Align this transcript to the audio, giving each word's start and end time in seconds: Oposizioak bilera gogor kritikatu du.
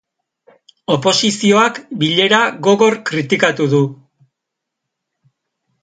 Oposizioak 0.95 1.77
bilera 2.05 2.41
gogor 2.69 2.99
kritikatu 3.11 3.71
du. 3.77 3.85